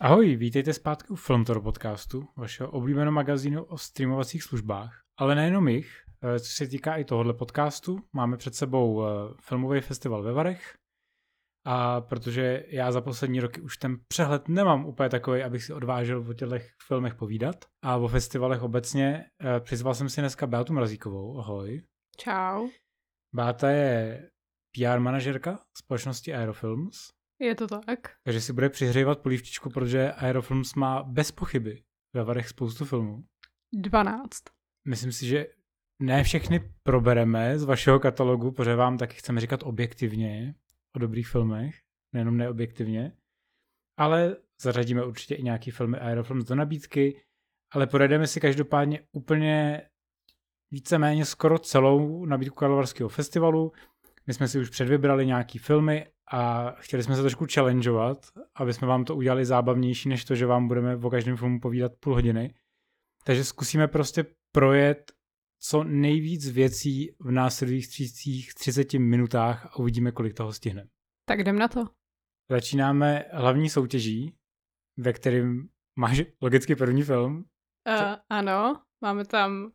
[0.00, 5.00] Ahoj, vítejte zpátky u Filmtoro podcastu, vašeho oblíbeného magazínu o streamovacích službách.
[5.16, 9.08] Ale nejenom jich, eh, co se týká i tohohle podcastu, máme před sebou eh,
[9.40, 10.74] filmový festival ve Varech,
[11.66, 16.24] a protože já za poslední roky už ten přehled nemám úplně takový, abych si odvážel
[16.30, 17.64] o těchto filmech povídat.
[17.82, 21.38] A o festivalech obecně eh, přizval jsem si dneska Beatu Mrazíkovou.
[21.38, 21.82] Ahoj.
[22.16, 22.68] Čau.
[23.34, 24.22] Beata je
[24.74, 27.17] PR manažerka společnosti Aerofilms.
[27.40, 27.98] Je to tak.
[28.24, 31.82] Takže si bude přihřívat polívčičku, protože Aerofilms má bez pochyby
[32.14, 33.24] ve Varech spoustu filmů.
[33.72, 34.42] 12.
[34.88, 35.46] Myslím si, že
[36.02, 40.54] ne všechny probereme z vašeho katalogu, protože vám taky chceme říkat objektivně
[40.96, 41.80] o dobrých filmech,
[42.14, 43.12] nejenom neobjektivně,
[43.98, 47.22] ale zařadíme určitě i nějaký filmy Aerofilms do nabídky,
[47.72, 49.82] ale pojedeme si každopádně úplně
[50.70, 53.72] víceméně skoro celou nabídku Karlovarského festivalu.
[54.26, 58.88] My jsme si už předvybrali nějaký filmy a chtěli jsme se trošku challengeovat, aby jsme
[58.88, 62.54] vám to udělali zábavnější, než to, že vám budeme o každém filmu povídat půl hodiny.
[63.24, 65.12] Takže zkusíme prostě projet
[65.60, 70.88] co nejvíc věcí v následujících 30 minutách a uvidíme, kolik toho stihneme.
[71.28, 71.84] Tak jdem na to.
[72.50, 74.34] Začínáme hlavní soutěží,
[74.98, 75.68] ve kterém
[75.98, 77.36] máš logicky první film.
[77.36, 79.72] Uh, ano, máme tam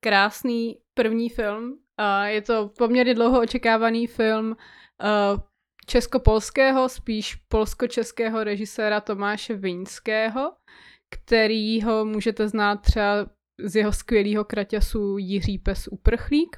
[0.00, 1.72] krásný první film.
[1.72, 5.40] Uh, je to poměrně dlouho očekávaný film uh,
[5.86, 10.52] česko-polského, spíš polsko-českého režiséra Tomáše Vinského,
[11.10, 13.26] kterýho můžete znát třeba
[13.64, 16.56] z jeho skvělého kraťasu Jiří pes uprchlík,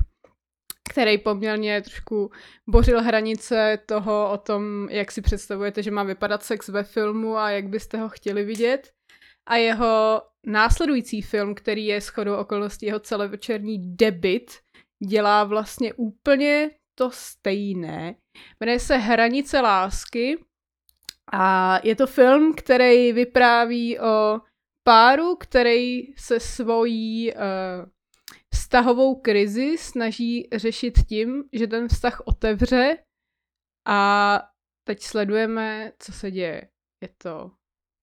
[0.91, 2.31] který poměrně trošku
[2.69, 7.51] bořil hranice toho o tom, jak si představujete, že má vypadat sex ve filmu a
[7.51, 8.93] jak byste ho chtěli vidět.
[9.49, 14.51] A jeho následující film, který je shodou okolností jeho celovečerní debit,
[15.09, 18.15] dělá vlastně úplně to stejné.
[18.61, 20.45] Jmenuje se Hranice lásky
[21.33, 24.41] a je to film, který vypráví o
[24.83, 27.41] páru, který se svojí uh,
[28.55, 32.99] vztahovou krizi snaží řešit tím, že ten vztah otevře
[33.87, 34.43] a
[34.85, 36.69] teď sledujeme, co se děje.
[37.03, 37.51] Je to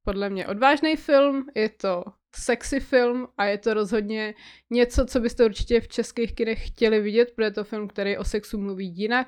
[0.05, 2.03] podle mě odvážný film, je to
[2.35, 4.33] sexy film a je to rozhodně
[4.69, 8.23] něco, co byste určitě v českých kinech chtěli vidět, protože je to film, který o
[8.23, 9.27] sexu mluví jinak,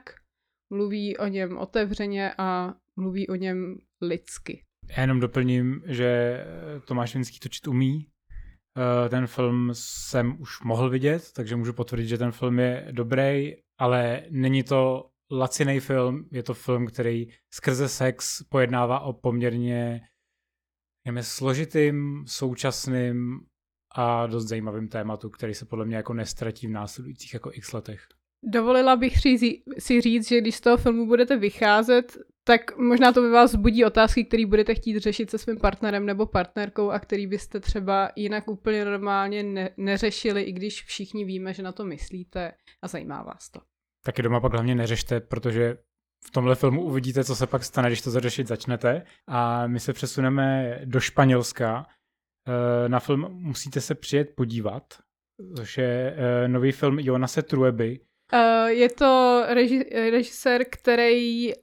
[0.74, 4.64] mluví o něm otevřeně a mluví o něm lidsky.
[4.98, 6.40] Já jenom doplním, že
[6.86, 8.08] Tomáš Vinský točit umí.
[8.78, 13.54] Eh, ten film jsem už mohl vidět, takže můžu potvrdit, že ten film je dobrý,
[13.78, 20.02] ale není to laciný film, je to film, který skrze sex pojednává o poměrně
[21.06, 23.40] jdeme, složitým, současným
[23.96, 28.02] a dost zajímavým tématu, který se podle mě jako nestratí v následujících jako x letech.
[28.44, 29.18] Dovolila bych
[29.80, 33.86] si říct, že když z toho filmu budete vycházet, tak možná to by vás budí
[33.86, 38.48] otázky, které budete chtít řešit se svým partnerem nebo partnerkou a který byste třeba jinak
[38.48, 42.52] úplně normálně ne- neřešili, i když všichni víme, že na to myslíte
[42.82, 43.60] a zajímá vás to.
[44.04, 45.78] Taky doma pak hlavně neřešte, protože
[46.26, 49.04] v tomhle filmu uvidíte, co se pak stane, když to zařešit začnete.
[49.28, 51.86] A my se přesuneme do Španělska.
[52.48, 54.84] Eh, na film musíte se přijet podívat,
[55.56, 58.00] což je eh, nový film Jonase Trueby,
[58.34, 61.62] Uh, je to reži- režisér, který uh,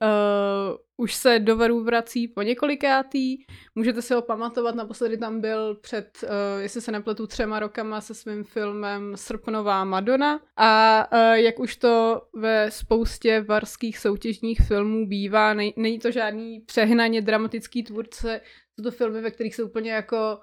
[0.96, 3.36] už se do varu vrací po několikátý.
[3.74, 6.28] Můžete si ho pamatovat, naposledy tam byl před, uh,
[6.60, 10.40] jestli se nepletu, třema rokama se svým filmem Srpnová Madonna.
[10.56, 16.60] A uh, jak už to ve spoustě varských soutěžních filmů bývá, nej- není to žádný
[16.60, 18.40] přehnaně dramatický tvůrce,
[18.76, 20.38] jsou to filmy, ve kterých se úplně jako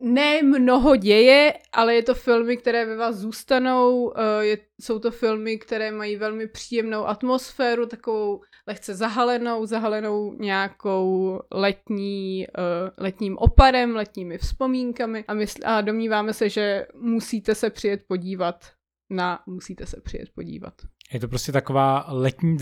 [0.00, 4.12] ne mnoho děje, ale je to filmy, které ve vás zůstanou.
[4.16, 11.40] Eh, je, jsou to filmy, které mají velmi příjemnou atmosféru, takovou lehce zahalenou, zahalenou nějakou
[11.52, 18.00] letní, uh, letním oparem, letními vzpomínkami a, mysl, a domníváme se, že musíte se přijet
[18.08, 18.76] podívat
[19.10, 20.74] na musíte se přijet podívat.
[21.12, 22.56] Je to prostě taková letní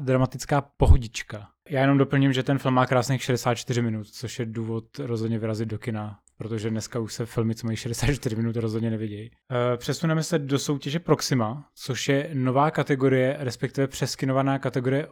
[0.00, 1.48] dramatická pohodička.
[1.68, 5.68] Já jenom doplním, že ten film má krásných 64 minut, což je důvod rozhodně vyrazit
[5.68, 9.30] do kina protože dneska už se filmy, co mají 64 minut, rozhodně nevidějí.
[9.50, 15.08] Eh, přesuneme se do soutěže Proxima, což je nová kategorie, respektive přeskinovaná kategorie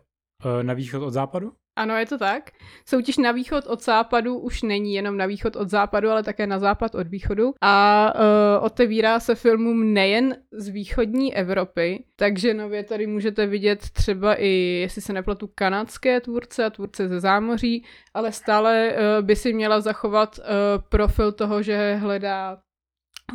[0.63, 1.53] na východ od západu?
[1.77, 2.51] Ano, je to tak.
[2.87, 6.59] Soutěž na východ od západu už není jenom na východ od západu, ale také na
[6.59, 7.55] západ od východu.
[7.61, 14.35] A uh, otevírá se filmům nejen z východní Evropy, takže nově tady můžete vidět třeba
[14.35, 14.49] i,
[14.81, 19.81] jestli se nepletu, kanadské tvůrce a tvůrce ze zámoří, ale stále uh, by si měla
[19.81, 20.45] zachovat uh,
[20.89, 22.59] profil toho, že hledá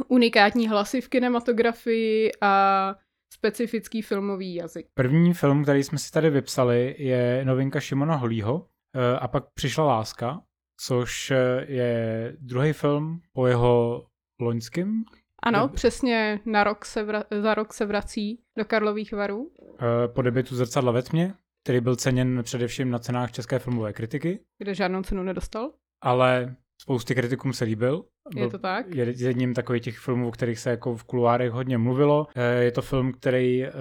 [0.08, 2.96] unikátní hlasy v kinematografii a
[3.34, 4.88] specifický filmový jazyk.
[4.94, 9.84] První film, který jsme si tady vypsali, je novinka Šimona Holího eh, a pak přišla
[9.86, 10.42] Láska,
[10.82, 14.06] což eh, je druhý film po jeho
[14.40, 15.04] loňském.
[15.44, 19.52] Ano, Deb- přesně na rok se vra- za rok se vrací do Karlových varů.
[19.80, 21.34] eh, po debitu Zrcadla ve tmě,
[21.64, 25.72] který byl ceněn především na cenách české filmové kritiky, kde žádnou cenu nedostal.
[26.02, 28.06] ale spousty kritikům se líbil.
[28.36, 28.96] Je to tak?
[28.96, 32.28] je jedním takových těch filmů, o kterých se jako v kuluárech hodně mluvilo.
[32.36, 33.72] Eh, Je to film, který eh,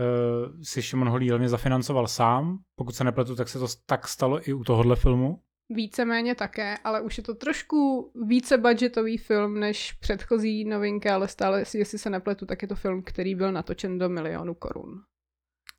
[0.62, 2.58] si Šimon Holý hlavně zafinancoval sám.
[2.78, 5.42] Pokud se nepletu, tak se to tak stalo i u tohohle filmu.
[5.70, 11.58] Víceméně také, ale už je to trošku více budgetový film než předchozí novinka, ale stále,
[11.74, 15.02] jestli se nepletu, tak je to film, který byl natočen do milionu korun.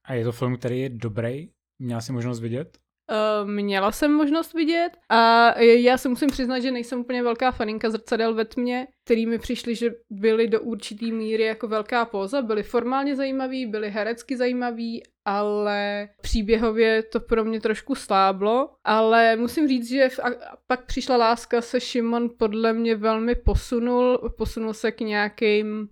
[0.05, 1.49] A je to film, který je dobrý.
[1.79, 2.77] Měla si možnost vidět.
[3.09, 7.89] Uh, měla jsem možnost vidět a já se musím přiznat, že nejsem úplně velká faninka
[7.89, 12.63] zrcadel ve tmě, který mi přišli, že byly do určitý míry jako velká póza, byly
[12.63, 19.89] formálně zajímavý, byly herecky zajímavý, ale příběhově to pro mě trošku sláblo, ale musím říct,
[19.89, 20.29] že v, a
[20.67, 25.89] pak přišla láska se Šimon podle mě velmi posunul, posunul se k nějakým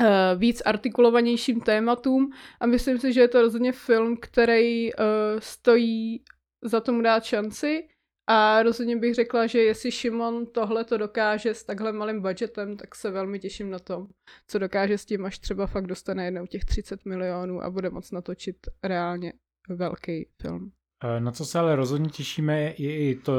[0.00, 2.30] uh, víc artikulovanějším tématům.
[2.60, 5.00] A myslím si, že je to rozhodně film, který uh,
[5.38, 6.22] stojí
[6.64, 7.88] za tomu dát šanci
[8.28, 12.94] a rozhodně bych řekla, že jestli Šimon tohle to dokáže s takhle malým budgetem, tak
[12.94, 14.06] se velmi těším na to,
[14.48, 18.10] co dokáže s tím, až třeba fakt dostane jednou těch 30 milionů a bude moc
[18.10, 19.32] natočit reálně
[19.68, 20.72] velký film.
[21.04, 23.32] Eh, Na co se ale rozhodně těšíme, je i to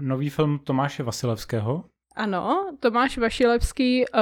[0.00, 1.84] nový film Tomáše Vasilevského.
[2.16, 4.20] Ano, Tomáš Vašilevský uh,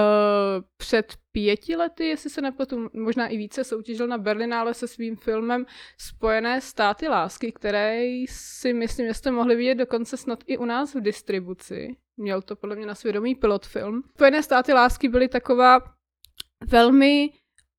[0.76, 5.66] před pěti lety, jestli se nepletu, možná i více, soutěžil na Berlinále se svým filmem
[5.98, 10.94] Spojené státy lásky, které si myslím, že jste mohli vidět dokonce snad i u nás
[10.94, 11.96] v distribuci.
[12.16, 14.02] Měl to podle mě na svědomí pilot film.
[14.14, 15.80] Spojené státy lásky byly taková
[16.66, 17.30] velmi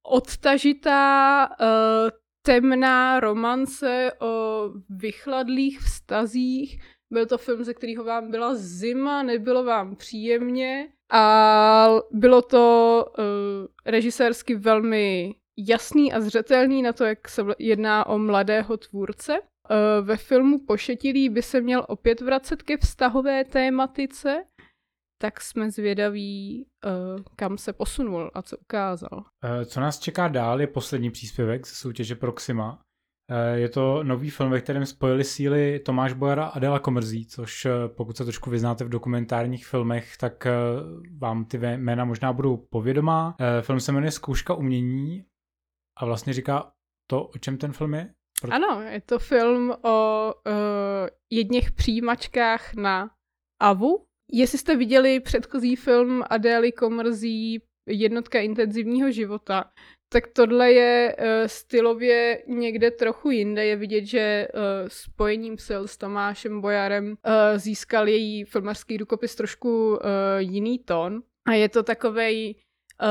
[0.03, 2.09] odtažitá uh,
[2.41, 9.95] temná romance o vychladlých vztazích, byl to film, ze kterého vám byla zima, nebylo vám
[9.95, 13.23] příjemně a bylo to uh,
[13.85, 19.39] režisérsky velmi jasný a zřetelný na to, jak se jedná o mladého tvůrce.
[19.39, 24.44] Uh, ve filmu Pošetilý by se měl opět vracet ke vztahové tématice,
[25.21, 29.23] tak jsme zvědaví, uh, kam se posunul a co ukázal.
[29.65, 32.81] Co nás čeká dál je poslední příspěvek ze soutěže Proxima.
[33.30, 37.66] Eh, Je to nový film, ve kterém spojili síly Tomáš Bojara a Adela Komrzí, což
[37.66, 40.52] eh, pokud se trošku vyznáte v dokumentárních filmech, tak eh,
[41.18, 43.36] vám ty jména možná budou povědomá.
[43.62, 45.26] Film se jmenuje Zkouška umění
[45.98, 46.72] a vlastně říká
[47.12, 48.14] to, o čem ten film je.
[48.42, 50.54] Pro- Ano, je to film o uh,
[51.31, 53.12] jedněch přijímačkách na
[53.62, 54.06] AVU.
[54.31, 59.72] Jestli jste viděli předchozí film Adély Komrzí Jednotka intenzivního života,
[60.11, 63.65] tak tohle je uh, stylově někde trochu jinde.
[63.65, 67.13] Je vidět, že uh, spojením sil s Tomášem Bojarem uh,
[67.56, 70.00] získal její filmarský rukopis trošku uh,
[70.38, 71.21] jiný tón.
[71.47, 73.07] A je to takovej uh,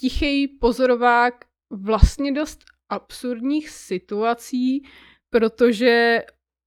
[0.00, 1.34] tichý pozorovák
[1.70, 4.82] vlastně dost absurdních situací,
[5.30, 6.22] protože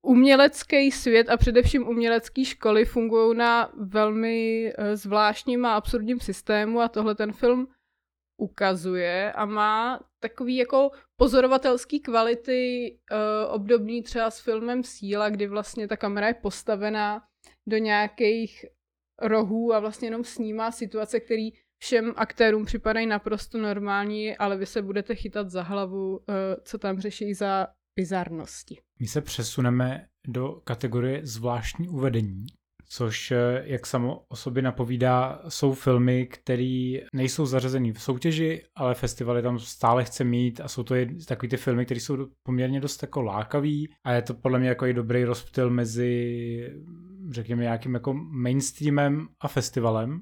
[0.05, 7.15] umělecký svět a především umělecké školy fungují na velmi zvláštním a absurdním systému a tohle
[7.15, 7.67] ten film
[8.37, 15.87] ukazuje a má takový jako pozorovatelský kvality uh, obdobný třeba s filmem Síla, kdy vlastně
[15.87, 17.21] ta kamera je postavená
[17.67, 18.65] do nějakých
[19.21, 24.81] rohů a vlastně jenom snímá situace, které všem aktérům připadají naprosto normální, ale vy se
[24.81, 26.23] budete chytat za hlavu, uh,
[26.63, 28.81] co tam řeší za bizarnosti.
[28.99, 32.45] My se přesuneme do kategorie zvláštní uvedení,
[32.87, 38.95] což, eh, jak samo o sobě napovídá, jsou filmy, které nejsou zařazený v soutěži, ale
[38.95, 40.95] festivaly tam stále chce mít a jsou to
[41.27, 44.85] takový ty filmy, které jsou poměrně dost jako lákavý a je to podle mě jako
[44.85, 46.73] i dobrý rozptyl mezi,
[47.29, 50.21] řekněme, nějakým jako mainstreamem a festivalem.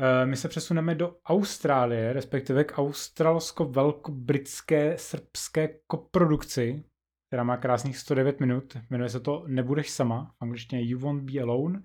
[0.00, 6.84] Eh, My se přesuneme do Austrálie, respektive k australsko-velkobritské srbské koprodukci,
[7.28, 8.76] která má krásných 109 minut.
[8.90, 11.82] Jmenuje se to Nebudeš sama, v angličtině You Won't Be Alone.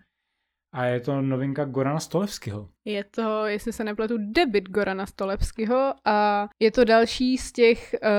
[0.72, 2.70] A je to novinka Gorana Stolevského.
[2.86, 8.10] Je to, jestli se nepletu, debit Gorana Stolevského a je to další z těch uh,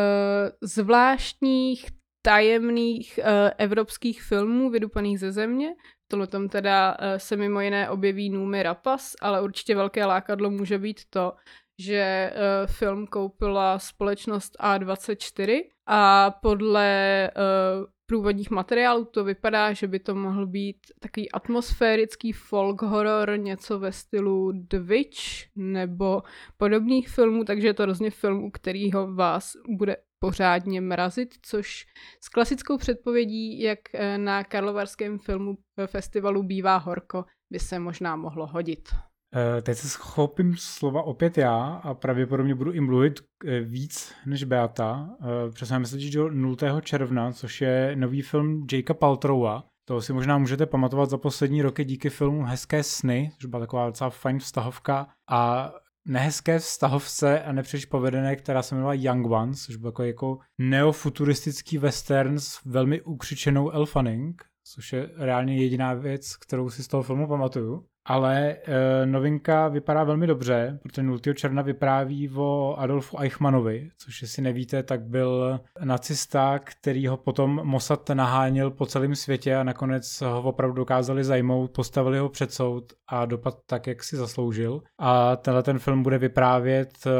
[0.63, 1.87] zvláštních,
[2.23, 5.75] tajemných uh, evropských filmů vydupaných ze země.
[6.05, 10.51] V tomhle tom teda uh, se mimo jiné objeví Numi Rapas, ale určitě velké lákadlo
[10.51, 11.33] může být to,
[11.79, 19.99] že uh, film koupila společnost A24 a podle uh, průvodních materiálů to vypadá, že by
[19.99, 25.19] to mohl být takový atmosférický folk horror, něco ve stylu The Witch
[25.57, 26.23] nebo
[26.57, 31.87] podobných filmů, takže je to rozně film, u kterého vás bude pořádně mrazit, což
[32.21, 38.17] s klasickou předpovědí, jak eh, na Karlovarském filmu eh, festivalu bývá horko, by se možná
[38.17, 38.89] mohlo hodit.
[39.37, 43.21] Uh, teď se schopím slova opět já a pravděpodobně budu i mluvit
[43.65, 45.09] víc než Beata.
[45.21, 46.81] Uh, Přesuneme se do 0.
[46.81, 49.65] června, což je nový film Jakea Paltrowa.
[49.85, 53.87] To si možná můžete pamatovat za poslední roky díky filmu Hezké sny, což byla taková
[53.87, 55.07] docela fajn vztahovka.
[55.31, 55.73] A
[56.09, 61.79] nehezké vztahovce a nepříliš povedené, která se jmenovala Young Ones, což byl jako, jako neofuturistický
[61.79, 67.29] western s velmi ukřičenou Elfanning, což je reálně jediná věc, kterou si z toho filmu
[67.29, 67.87] pamatuju.
[68.11, 71.19] Ale e, novinka vypadá velmi dobře, protože 0.
[71.35, 78.09] června vypráví o Adolfu Eichmannovi, což jestli nevíte, tak byl nacista, který ho potom Mossad
[78.09, 83.27] naháněl po celém světě a nakonec ho opravdu dokázali zajmout, postavili ho před soud a
[83.27, 84.83] dopad tak, jak si zasloužil.
[84.99, 87.11] A tenhle ten film bude vyprávět e,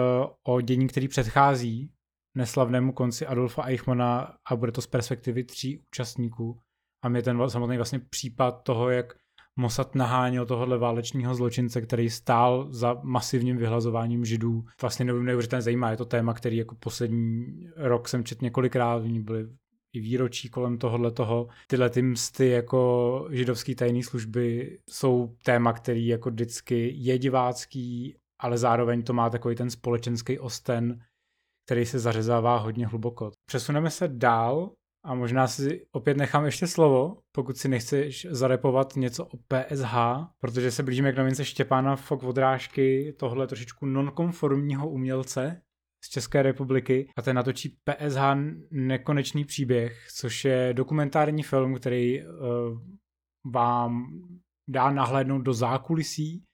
[0.47, 1.91] o dění, který předchází
[2.37, 6.59] neslavnému konci Adolfa Eichmana a bude to z perspektivy tří účastníků.
[7.03, 9.20] A mě ten samotný vlastně případ toho, jak
[9.57, 14.65] Mossad naháněl tohohle válečního zločince, který stál za masivním vyhlazováním židů.
[14.81, 15.91] Vlastně nevím, neuvěřitelně zajímá.
[15.91, 19.47] Je to téma, který jako poslední rok jsem četl několikrát, oni byly
[19.93, 21.49] i výročí kolem tohohle toho.
[21.67, 28.59] Tyhle ty msty jako židovský tajné služby jsou téma, který jako vždycky je divácký, ale
[28.59, 31.01] zároveň to má takový ten společenský osten,
[31.67, 33.31] který se zařezává hodně hluboko.
[33.49, 34.71] Přesuneme se dál
[35.03, 39.95] a možná si opět nechám ještě slovo, pokud si nechceš zarepovat něco o PSH,
[40.39, 45.63] protože se blížíme k novince Štěpána Fok Vodrážky, tohle trošičku nonkonformního umělce
[46.05, 47.09] z České republiky.
[47.17, 48.21] A ten natočí PSH
[48.71, 52.29] Nekonečný příběh, což je dokumentární film, který uh,
[53.53, 54.07] vám
[54.69, 56.45] dá nahlédnout do zákulisí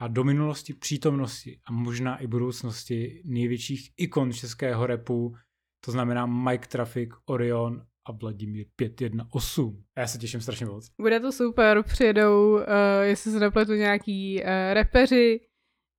[0.00, 5.34] a do minulosti, přítomnosti a možná i budoucnosti největších ikon českého repu,
[5.84, 9.76] to znamená Mike Traffic, Orion a Vladimír 518.
[9.98, 10.90] Já se těším strašně moc.
[11.00, 12.62] Bude to super, přijedou, uh,
[13.02, 15.40] jestli se nepletu, nějaký uh, repeři,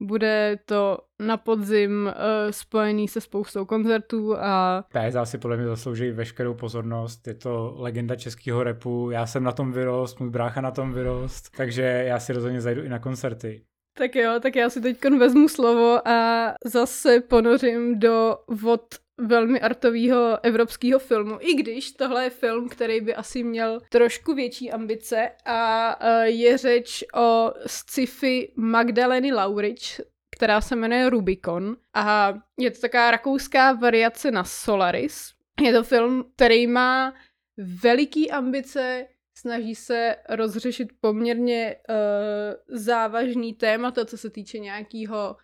[0.01, 2.12] bude to na podzim uh,
[2.51, 4.83] spojený se spoustou koncertů a...
[5.10, 9.51] PSA si podle mě zaslouží veškerou pozornost, je to legenda českého repu, já jsem na
[9.51, 13.65] tom vyrost, můj brácha na tom vyrost, takže já si rozhodně zajdu i na koncerty.
[13.97, 20.45] Tak jo, tak já si teď vezmu slovo a zase ponořím do vod velmi artového
[20.45, 25.91] evropského filmu, i když tohle je film, který by asi měl trošku větší ambice a
[26.00, 30.01] e, je řeč o sci-fi Magdaleny Laurič,
[30.35, 35.31] která se jmenuje Rubicon a je to taková rakouská variace na Solaris.
[35.62, 37.13] Je to film, který má
[37.57, 39.07] veliký ambice,
[39.43, 45.35] snaží se rozřešit poměrně uh, závažný témata, co se týče nějakého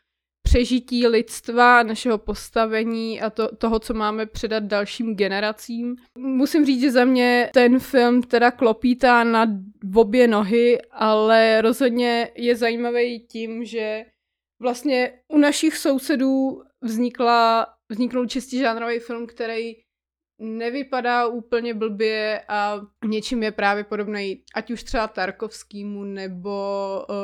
[0.41, 5.95] přežití lidstva, našeho postavení a to, toho, co máme předat dalším generacím.
[6.17, 9.47] Musím říct, že za mě ten film teda klopítá na
[9.95, 14.05] obě nohy, ale rozhodně je zajímavý tím, že
[14.61, 19.75] vlastně u našich sousedů vznikla, vzniknul čistě žánrový film, který
[20.39, 27.15] nevypadá úplně blbě a něčím je právě podobný ať už třeba Tarkovskýmu nebo uh,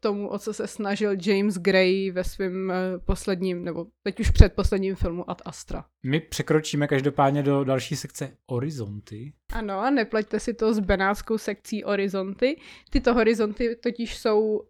[0.00, 4.94] tomu, o co se snažil James Gray ve svém uh, posledním, nebo teď už předposledním
[4.94, 5.84] filmu Ad Astra.
[6.06, 9.32] My překročíme každopádně do další sekce Horizonty.
[9.52, 12.56] Ano, nepleťte si to s benátskou sekcí Horizonty.
[12.90, 14.60] Tyto horizonty totiž jsou uh,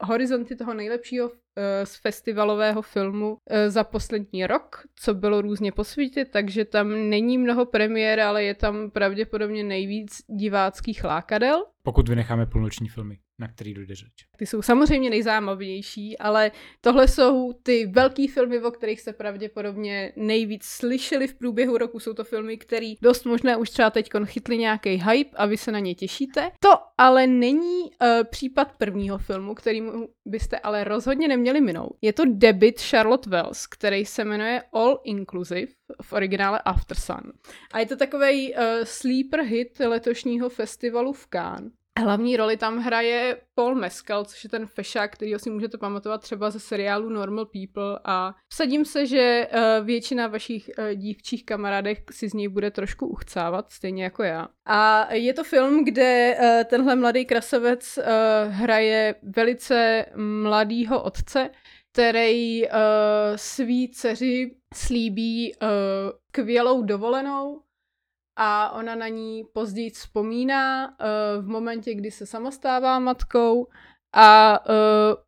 [0.00, 6.28] horizonty toho nejlepšího Eh, z festivalového filmu eh, za poslední rok, co bylo různě posvítit,
[6.30, 11.64] takže tam není mnoho premiér, ale je tam pravděpodobně nejvíc diváckých lákadel.
[11.82, 14.12] Pokud vynecháme půlnoční filmy na který dojde řeč.
[14.36, 20.64] Ty jsou samozřejmě nejzábavnější, ale tohle jsou ty velký filmy, o kterých se pravděpodobně nejvíc
[20.64, 22.00] slyšeli v průběhu roku.
[22.00, 25.72] Jsou to filmy, které dost možná už třeba teď chytli nějaký hype a vy se
[25.72, 26.50] na ně těšíte.
[26.60, 31.96] To ale není uh, případ prvního filmu, kterým byste ale rozhodně neměli minout.
[32.02, 35.72] Je to debit Charlotte Wells, který se jmenuje All Inclusive
[36.02, 37.32] v originále After Sun.
[37.72, 41.72] A je to takový uh, sleeper hit letošního festivalu v Cannes.
[42.00, 46.50] Hlavní roli tam hraje Paul Mescal, což je ten fešák, který si můžete pamatovat třeba
[46.50, 52.28] ze seriálu Normal People a vsadím se, že uh, většina vašich uh, dívčích kamarádek si
[52.28, 54.48] z něj bude trošku uchcávat, stejně jako já.
[54.66, 57.98] A je to film, kde uh, tenhle mladý krasavec
[58.48, 61.50] hraje velice mladýho otce,
[61.92, 62.62] který
[63.36, 65.54] svý dceři slíbí
[66.30, 67.60] kvělou dovolenou
[68.36, 73.66] a ona na ní později vzpomíná uh, v momentě, kdy se sama stává matkou
[74.14, 75.22] a uh,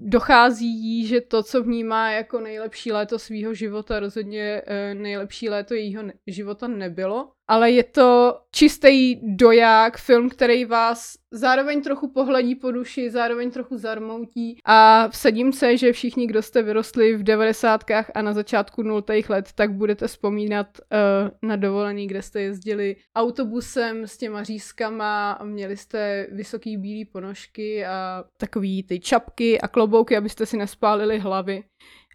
[0.00, 5.74] dochází jí, že to, co vnímá jako nejlepší léto svého života, rozhodně eh, nejlepší léto
[5.74, 7.32] jejího života nebylo.
[7.48, 13.78] Ale je to čistý doják, film, který vás zároveň trochu pohledí po duši, zároveň trochu
[13.78, 14.58] zarmoutí.
[14.64, 19.48] A vsadím se, že všichni, kdo jste vyrostli v devadesátkách a na začátku nultých let,
[19.54, 25.76] tak budete vzpomínat uh, na dovolený, kde jste jezdili autobusem s těma řízkama a měli
[25.76, 31.64] jste vysoký bílý ponožky a takový ty čapky a klobouky, abyste si nespálili hlavy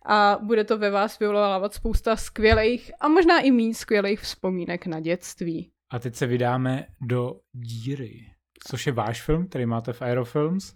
[0.05, 4.99] a bude to ve vás vyvolávat spousta skvělých a možná i méně skvělých vzpomínek na
[4.99, 5.71] dětství.
[5.91, 8.31] A teď se vydáme do díry,
[8.67, 10.73] což je váš film, který máte v Aerofilms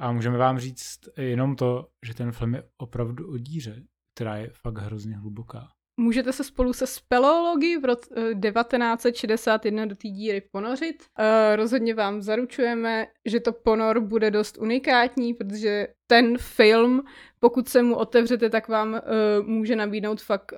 [0.00, 3.82] a můžeme vám říct jenom to, že ten film je opravdu o díře,
[4.14, 5.68] která je fakt hrozně hluboká.
[5.96, 11.02] Můžete se spolu se speleology v roce 1961 do té díry ponořit.
[11.18, 17.02] Uh, rozhodně vám zaručujeme, že to ponor bude dost unikátní, protože ten film,
[17.40, 20.52] pokud se mu otevřete, tak vám uh, může nabídnout fakt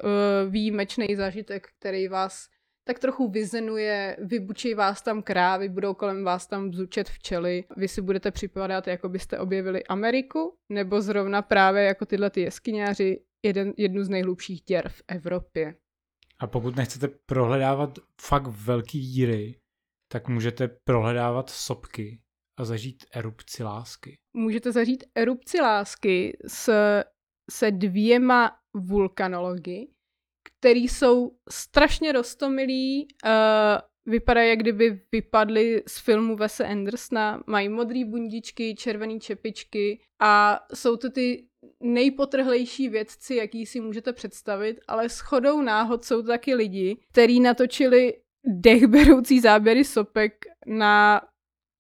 [0.49, 2.49] výjimečný zážitek, který vás
[2.89, 8.03] tak trochu vyzenuje, vybučí vás tam krávy, budou kolem vás tam bzučet včely, vy si
[8.03, 14.05] budete připadat, jako byste objevili Ameriku, nebo zrovna právě jako tyhle ty jeskyňáři jeden, jednu
[14.05, 15.75] z nejhlubších děr v Evropě.
[16.39, 19.61] A pokud nechcete prohledávat fakt velký díry,
[20.13, 22.21] tak můžete prohledávat sopky
[22.59, 24.15] a zažít erupci lásky.
[24.37, 26.71] Můžete zažít erupci lásky s,
[27.51, 29.89] se dvěma vulkanology,
[30.49, 33.33] který jsou strašně roztomilí, uh,
[34.07, 40.97] vypadají, jak kdyby vypadly z filmu Wese Andersona, mají modré bundičky, červené čepičky a jsou
[40.97, 41.49] to ty
[41.83, 47.41] nejpotrhlejší vědci, jaký si můžete představit, ale s chodou náhod jsou to taky lidi, kteří
[47.41, 48.15] natočili
[48.47, 51.21] dechberoucí záběry sopek na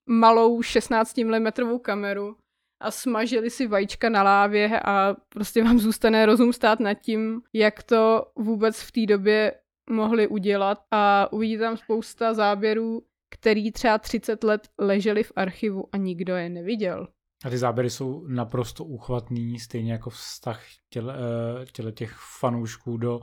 [0.08, 2.36] malou 16 mm kameru
[2.80, 7.82] a smažili si vajíčka na lávě a prostě vám zůstane rozum stát nad tím, jak
[7.82, 9.52] to vůbec v té době
[9.90, 15.96] mohli udělat a uvidíte tam spousta záběrů, který třeba 30 let leželi v archivu a
[15.96, 17.08] nikdo je neviděl.
[17.44, 23.20] A ty záběry jsou naprosto úchvatný, stejně jako vztah těle, eh, těle těch fanoušků do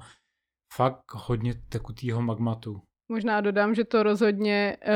[0.74, 2.82] fakt hodně tekutýho magmatu.
[3.12, 4.94] Možná dodám, že to rozhodně uh,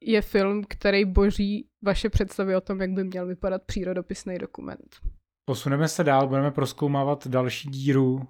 [0.00, 4.96] je film, který boží vaše představy o tom, jak by měl vypadat přírodopisný dokument.
[5.44, 8.20] Posuneme se dál, budeme proskoumávat další díru,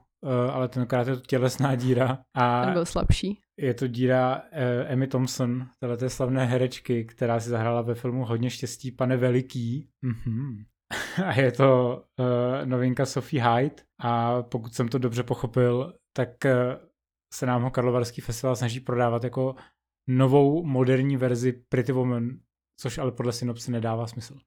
[0.53, 2.19] ale tenkrát je to tělesná díra.
[2.35, 3.41] A Ten byl slabší.
[3.61, 4.43] Je to díra uh,
[4.87, 9.89] Emmy Thompson, té slavné herečky, která si zahrála ve filmu Hodně štěstí, pane veliký.
[10.05, 10.65] Mm-hmm.
[11.25, 16.51] a je to uh, novinka Sophie Hyde a pokud jsem to dobře pochopil, tak uh,
[17.35, 19.55] se nám ho Karlovarský festival snaží prodávat jako
[20.09, 22.31] novou moderní verzi Pretty Woman,
[22.81, 24.39] což ale podle synopsy nedává smysl.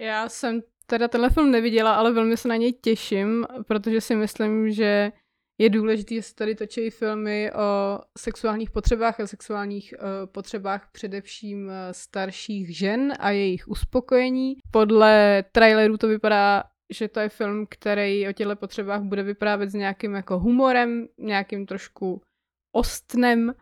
[0.00, 4.70] Já jsem teda tenhle film neviděla, ale velmi se na něj těším, protože si myslím,
[4.70, 5.12] že
[5.60, 11.66] je důležité, že se tady točí filmy o sexuálních potřebách a sexuálních uh, potřebách především
[11.66, 14.56] uh, starších žen a jejich uspokojení.
[14.70, 19.74] Podle traileru to vypadá, že to je film, který o těchto potřebách bude vyprávět s
[19.74, 22.22] nějakým jako humorem, nějakým trošku
[22.76, 23.54] ostnem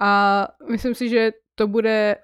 [0.00, 2.16] a myslím si, že to bude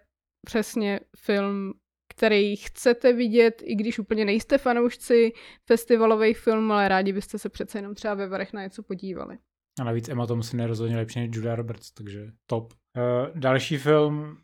[0.46, 1.72] přesně film,
[2.18, 5.32] který chcete vidět, i když úplně nejste fanoušci
[5.66, 9.38] festivalových filmů, ale rádi byste se přece jenom třeba ve Varech na něco podívali.
[9.80, 12.72] A navíc Emma Thompson je rozhodně lepší než Julia Roberts, takže top.
[12.72, 14.36] Uh, další film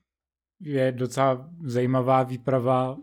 [0.60, 2.96] je docela zajímavá výprava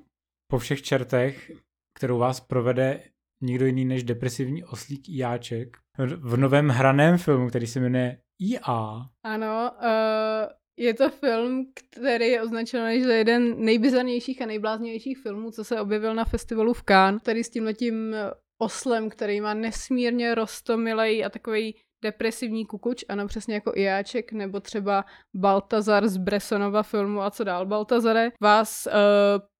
[0.51, 1.51] po všech čertech,
[1.97, 3.03] kterou vás provede
[3.43, 5.77] nikdo jiný než depresivní oslík Jáček
[6.17, 9.09] v novém hraném filmu, který se jmenuje IA.
[9.23, 15.63] Ano, uh, je to film, který je označený za jeden nejbizarnějších a nejbláznějších filmů, co
[15.63, 18.15] se objevil na festivalu v Cannes, který s tímhletím
[18.61, 25.05] oslem, který má nesmírně rostomilej a takový depresivní kukuč, ano, přesně jako Iáček, nebo třeba
[25.35, 28.93] Baltazar z Bressonova filmu A co dál, Baltazare, vás uh,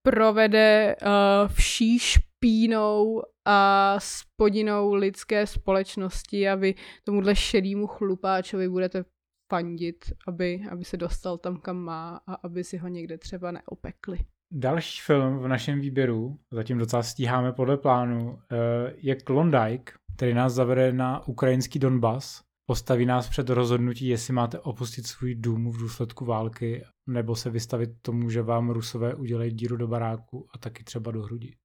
[0.04, 9.04] provede uh, vší špínou a spodinou lidské společnosti a vy tomuhle šedýmu chlupáčovi budete
[9.52, 14.20] fandit, aby, aby se dostal tam, kam má a aby si ho někde třeba neopekli.
[14.52, 20.54] Další film v našem výběru, zatím docela stíháme podle plánu, eh, je Klondike, který nás
[20.54, 22.42] zavede na ukrajinský Donbas.
[22.66, 27.90] Postaví nás před rozhodnutí, jestli máte opustit svůj dům v důsledku války, nebo se vystavit
[28.02, 31.56] tomu, že vám rusové udělají díru do baráku a taky třeba do hrudi.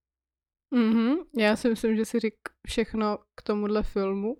[0.75, 1.17] Mm-hmm.
[1.39, 2.35] Já si myslím, že si řík
[2.67, 4.37] všechno k tomuhle filmu.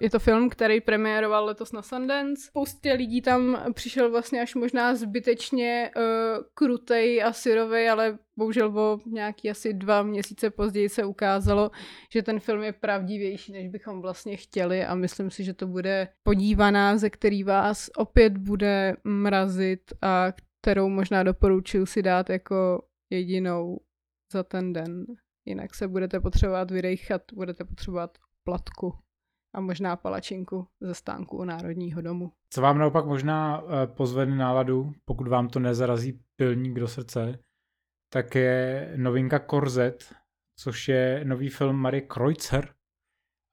[0.00, 2.42] Je to film, který premiéroval letos na Sundance.
[2.46, 6.02] Spoustě lidí tam přišel vlastně až možná zbytečně uh,
[6.54, 11.70] krutej a syrovej, ale bohužel o nějaký asi dva měsíce později se ukázalo,
[12.12, 16.08] že ten film je pravdivější, než bychom vlastně chtěli a myslím si, že to bude
[16.22, 23.80] podívaná, ze který vás opět bude mrazit a kterou možná doporučuji si dát jako jedinou
[24.32, 25.04] za ten den.
[25.46, 28.94] Jinak se budete potřebovat vydejchat, budete potřebovat platku
[29.54, 32.32] a možná palačinku ze stánku u Národního domu.
[32.50, 37.38] Co vám naopak možná eh, pozvedne náladu, pokud vám to nezarazí pilník do srdce,
[38.12, 40.14] tak je novinka Korzet,
[40.58, 42.74] což je nový film Marie Kreutzer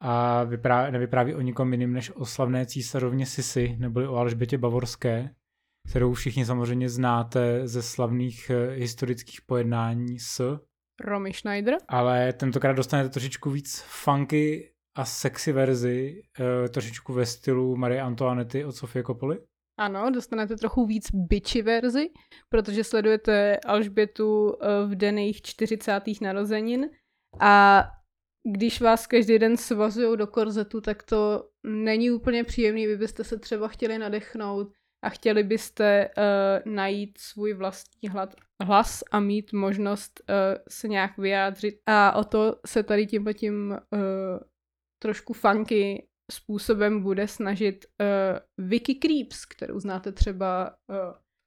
[0.01, 5.35] a vyprávě, nevypráví o nikom jiným než o slavné císařovně Sisi, neboli o Alžbětě Bavorské,
[5.89, 10.59] kterou všichni samozřejmě znáte ze slavných eh, historických pojednání s
[11.01, 11.77] Romy Schneider.
[11.87, 18.65] Ale tentokrát dostanete trošičku víc funky a sexy verzi, uh, trošičku ve stylu Marie Antoinety
[18.65, 19.39] od Sofie Coppoli.
[19.77, 22.09] Ano, dostanete trochu víc bitchy verzi,
[22.49, 26.01] protože sledujete Alžbětu eh, v den jejich 40.
[26.21, 26.89] narozenin
[27.39, 27.83] a
[28.55, 33.39] když vás každý den svazují do korzetu, tak to není úplně příjemný, vy byste se
[33.39, 34.71] třeba chtěli nadechnout
[35.03, 40.35] a chtěli byste uh, najít svůj vlastní hlad, hlas a mít možnost uh,
[40.69, 41.75] se nějak vyjádřit.
[41.85, 43.99] A o to se tady tímhle tím uh,
[45.05, 50.95] trošku funky způsobem bude snažit uh, Vicky Creeps, kterou znáte třeba uh,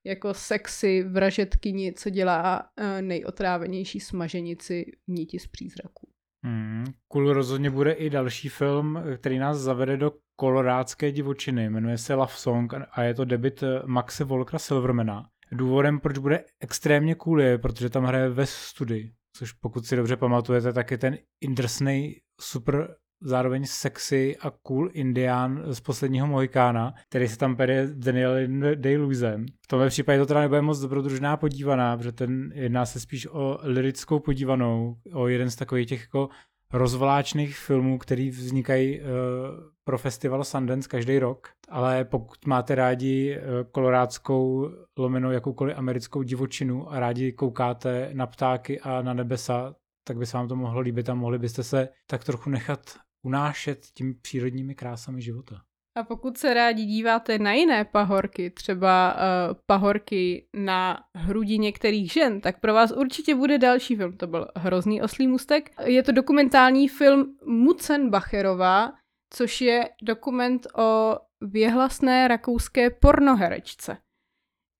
[0.06, 6.08] jako sexy vražetkyni, co dělá uh, nejotrávenější smaženici níti z přízraků.
[6.44, 11.70] Hmm, cool rozhodně bude i další film, který nás zavede do kolorádské divočiny.
[11.70, 15.28] Jmenuje se Love Song a je to debit Maxe Volkra Silvermana.
[15.52, 20.16] Důvodem, proč bude extrémně cool je, protože tam hraje ve studii, což pokud si dobře
[20.16, 27.28] pamatujete, tak je ten indrsnej super zároveň sexy a cool indián z posledního Mohikána, který
[27.28, 29.46] se tam pere s Danielem Day-Lewisem.
[29.64, 33.58] V tomhle případě to teda nebude moc dobrodružná podívaná, protože ten jedná se spíš o
[33.62, 36.28] lirickou podívanou, o jeden z takových těch jako
[36.72, 39.06] rozvláčných filmů, který vznikají uh,
[39.84, 46.92] pro festival Sundance každý rok, ale pokud máte rádi uh, kolorádskou lomenou jakoukoliv americkou divočinu
[46.92, 51.08] a rádi koukáte na ptáky a na nebesa, tak by se vám to mohlo líbit
[51.08, 52.80] a mohli byste se tak trochu nechat
[53.22, 55.62] unášet tím přírodními krásami života.
[55.98, 59.20] A pokud se rádi díváte na jiné pahorky, třeba uh,
[59.66, 64.16] pahorky na hrudi některých žen, tak pro vás určitě bude další film.
[64.16, 65.70] To byl Hrozný oslý mustek.
[65.84, 68.92] Je to dokumentální film Mucenbacherová,
[69.30, 73.96] což je dokument o věhlasné rakouské pornoherečce,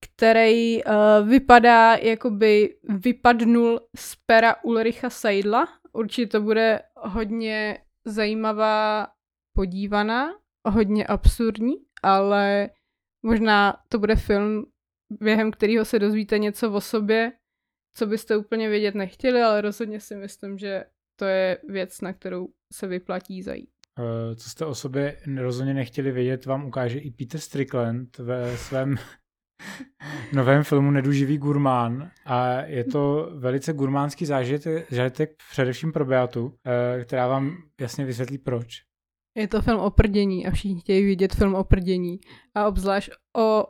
[0.05, 0.93] který uh,
[1.29, 5.69] vypadá, jakoby vypadnul z pera Ulricha Seidla.
[5.93, 9.09] Určitě to bude hodně zajímavá
[9.57, 10.29] podívaná,
[10.69, 12.71] hodně absurdní, ale
[13.23, 14.65] možná to bude film,
[15.21, 17.33] během kterého se dozvíte něco o sobě,
[17.95, 20.85] co byste úplně vědět nechtěli, ale rozhodně si myslím, že
[21.17, 23.71] to je věc, na kterou se vyplatí zajít.
[23.99, 28.97] Eh, co jste o sobě rozhodně nechtěli vědět, vám ukáže i Peter Strickland ve svém
[30.33, 37.05] novém filmu Neduživý gurmán a je to velice gurmánský zážitek, zážitek především pro Beatu, eh,
[37.05, 38.83] která vám jasně vysvětlí proč.
[39.37, 42.19] Je to film o prdění a všichni chtějí vidět film o prdění
[42.55, 43.65] a obzvlášť o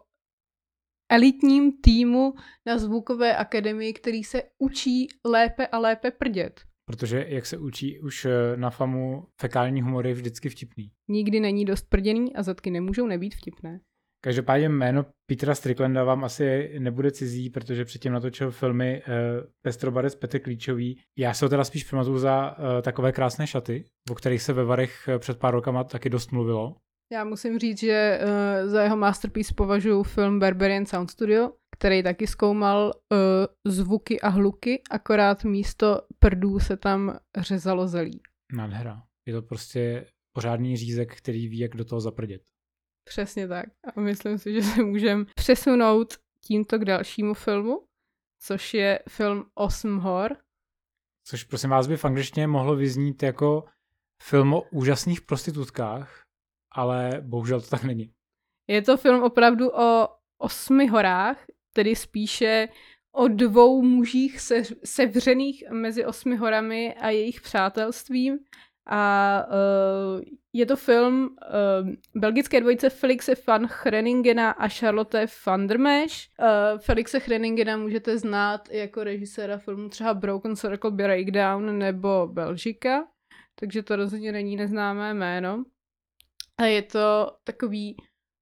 [1.11, 2.35] elitním týmu
[2.66, 6.61] na zvukové akademii, který se učí lépe a lépe prdět.
[6.85, 10.90] Protože jak se učí už eh, na famu, fekální humor je vždycky vtipný.
[11.09, 13.81] Nikdy není dost prděný a zadky nemůžou nebýt vtipné.
[14.20, 19.14] Každopádně jméno Petra Stricklanda vám asi nebude cizí, protože předtím natočil filmy uh,
[19.62, 21.00] Pestrobarec Petr Klíčový.
[21.18, 24.64] Já se ho teda spíš pamatuju za uh, takové krásné šaty, o kterých se ve
[24.64, 26.76] Varech eh, před pár rokama taky dost mluvilo.
[27.12, 32.26] Já musím říct, že uh, za jeho masterpiece považuji film Barbarian Sound Studio, který taky
[32.26, 38.20] zkoumal uh, zvuky a hluky, akorát místo prdů se tam řezalo zelí.
[38.52, 39.02] Nádhera.
[39.26, 42.42] Je to prostě pořádný řízek, který ví, jak do toho zaprdět.
[43.09, 43.66] Přesně tak.
[43.97, 47.85] A myslím si, že se můžeme přesunout tímto k dalšímu filmu,
[48.40, 50.37] což je film Osm hor.
[51.25, 53.64] Což prosím vás by v angličtině mohlo vyznít jako
[54.23, 56.23] film o úžasných prostitutkách,
[56.73, 58.12] ale bohužel to tak není.
[58.68, 62.68] Je to film opravdu o osmi horách, tedy spíše
[63.12, 68.38] o dvou mužích se, sevřených mezi osmi horami a jejich přátelstvím
[68.88, 70.22] a uh,
[70.53, 76.14] je to film uh, belgické dvojice Felixe van Greningena a Charlotte van der Mesch.
[76.38, 83.09] Uh, Felixe Greningena můžete znát jako režiséra filmu třeba Broken Circle Breakdown nebo Belžika,
[83.61, 85.64] takže to rozhodně není neznámé jméno.
[86.61, 87.96] A je to takový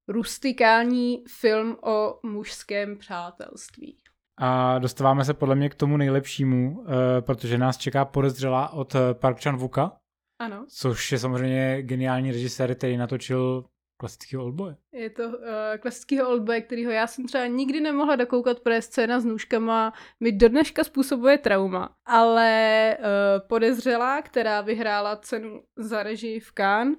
[0.09, 3.97] rustikální film o mužském přátelství.
[4.39, 6.85] A dostáváme se podle mě k tomu nejlepšímu,
[7.19, 9.97] protože nás čeká podezřelá od Park chan Vuka,
[10.39, 10.65] Ano.
[10.69, 13.65] což je samozřejmě geniální režisér, který natočil
[13.97, 14.75] klasického Oldboye.
[14.93, 15.33] Je to uh,
[15.79, 20.49] klasického oldboy, kterýho já jsem třeba nikdy nemohla dokoukat, protože scéna s nůžkama mi do
[20.49, 21.95] dneška způsobuje trauma.
[22.05, 26.97] Ale uh, podezřelá, která vyhrála cenu za režii v Cannes,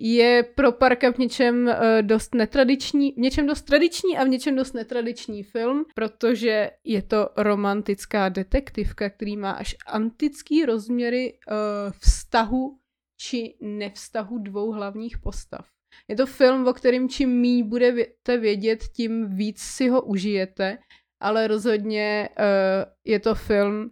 [0.00, 4.56] je pro Parka v něčem uh, dost netradiční, v něčem dost tradiční a v něčem
[4.56, 12.78] dost netradiční film, protože je to romantická detektivka, který má až antický rozměry uh, vztahu
[13.20, 15.66] či nevztahu dvou hlavních postav.
[16.08, 20.78] Je to film, o kterém čím míň budete vědět, tím víc si ho užijete,
[21.20, 23.90] ale rozhodně uh, je to film,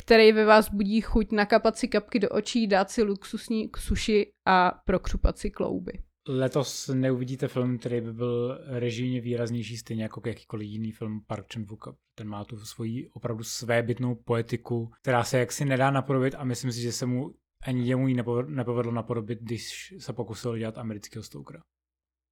[0.00, 4.80] který ve vás budí chuť nakapat si kapky do očí, dát si luxusní suši a
[4.84, 5.92] prokřupat si klouby.
[6.28, 11.66] Letos neuvidíte film, který by byl režijně výraznější, stejně jako jakýkoliv jiný film Park chan
[12.14, 16.80] Ten má tu svoji opravdu svébytnou poetiku, která se jaksi nedá napodobit a myslím si,
[16.80, 17.34] že se mu
[17.66, 21.60] ani jemu ji nepovedlo napodobit, když se pokusil dělat amerického Stokera.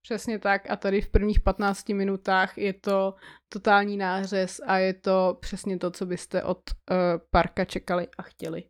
[0.05, 3.15] Přesně tak a tady v prvních 15 minutách je to
[3.49, 6.97] totální nářez a je to přesně to, co byste od uh,
[7.31, 8.65] parka čekali a chtěli.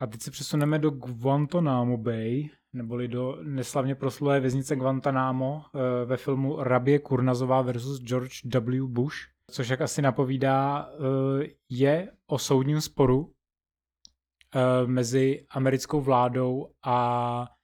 [0.00, 6.16] A teď se přesuneme do Guantanamo Bay, neboli do neslavně proslulé věznice Guantanamo uh, ve
[6.16, 8.86] filmu Rabie Kurnazová versus George W.
[8.86, 9.16] Bush,
[9.50, 13.32] což jak asi napovídá, uh, je o soudním sporu
[14.86, 17.57] mezi americkou vládou a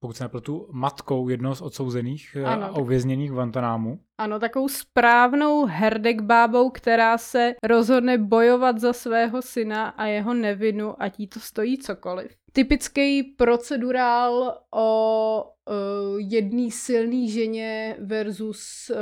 [0.00, 4.00] pokud se nepletu, matkou jednoho z odsouzených eh, ano, a uvězněných v Guantanámu.
[4.18, 11.02] Ano, takovou správnou herdek bábou, která se rozhodne bojovat za svého syna a jeho nevinu,
[11.02, 12.36] ať jí to stojí cokoliv.
[12.52, 15.74] Typický procedurál o uh,
[16.18, 18.98] jedný silný ženě versus uh,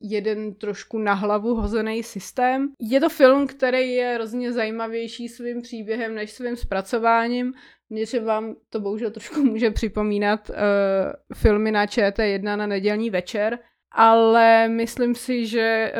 [0.00, 2.68] jeden trošku na hlavu hozený systém.
[2.80, 7.52] Je to film, který je hrozně zajímavější svým příběhem než svým zpracováním.
[7.90, 10.56] Něčem vám to bohužel trošku může připomínat uh,
[11.34, 13.58] filmy na ČT1 na nedělní večer,
[13.92, 15.92] ale myslím si, že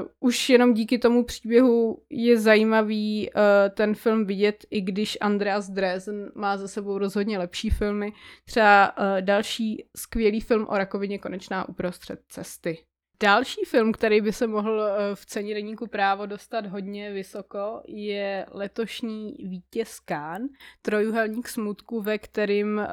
[0.00, 3.40] uh, už jenom díky tomu příběhu je zajímavý uh,
[3.74, 8.12] ten film vidět, i když Andreas Dresen má za sebou rozhodně lepší filmy.
[8.44, 12.78] Třeba uh, další skvělý film o rakovině Konečná uprostřed cesty.
[13.22, 19.36] Další film, který by se mohl v ceně deníku právo dostat hodně vysoko, je letošní
[19.44, 20.42] vítěz Kán,
[20.82, 22.86] trojuhelník smutku, ve kterým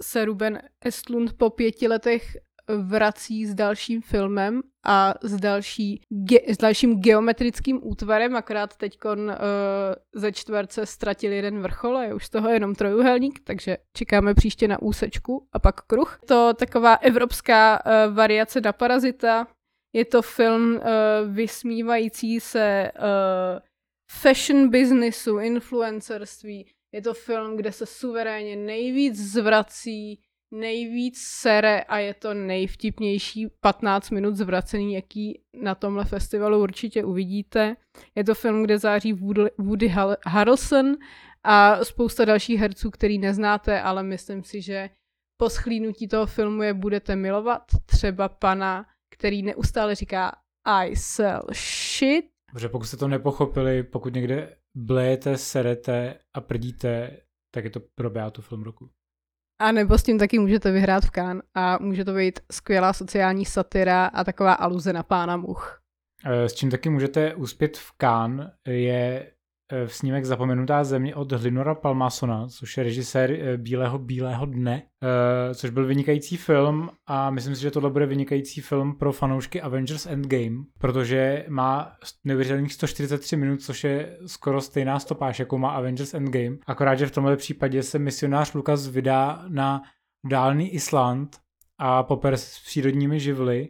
[0.00, 2.36] se Ruben Estlund po pěti letech
[2.68, 9.12] vrací s dalším filmem a s, další, ge, s dalším geometrickým útvarem, akorát teď uh,
[10.14, 14.68] ze čtverce ztratil jeden vrchol a je už z toho jenom trojuhelník, takže čekáme příště
[14.68, 16.20] na úsečku a pak kruh.
[16.26, 19.46] To taková evropská uh, variace na parazita.
[19.92, 20.82] Je to film uh,
[21.26, 23.60] vysmívající se uh,
[24.10, 26.70] fashion businessu, influencerství.
[26.92, 34.10] Je to film, kde se suverénně nejvíc zvrací nejvíc sere a je to nejvtipnější 15
[34.10, 37.76] minut zvracený, jaký na tomhle festivalu určitě uvidíte.
[38.14, 39.12] Je to film, kde září
[39.58, 39.94] Woody
[40.26, 40.96] Harrelson
[41.44, 44.90] a spousta dalších herců, který neznáte, ale myslím si, že
[45.40, 47.62] po schlínutí toho filmu je budete milovat.
[47.86, 50.32] Třeba pana, který neustále říká
[50.64, 52.24] I sell shit.
[52.52, 57.16] Protože pokud jste to nepochopili, pokud někde blejete, serete a prdíte,
[57.54, 58.90] tak je to pro Beatu film roku.
[59.58, 63.44] A nebo s tím taky můžete vyhrát v Kán a může to být skvělá sociální
[63.44, 65.80] satira a taková aluze na pána much.
[66.24, 69.32] S čím taky můžete uspět v Kán je
[69.86, 75.54] v snímek Zapomenutá země od Hlinora Palmasona, což je režisér eh, Bílého bílého dne, eh,
[75.54, 80.06] což byl vynikající film a myslím si, že tohle bude vynikající film pro fanoušky Avengers
[80.06, 81.92] Endgame, protože má
[82.24, 86.56] neuvěřitelných 143 minut, což je skoro stejná stopáž, jako má Avengers Endgame.
[86.66, 89.82] Akorát, že v tomhle případě se misionář Lukas vydá na
[90.30, 91.36] dálný Island
[91.78, 93.68] a poper s přírodními živly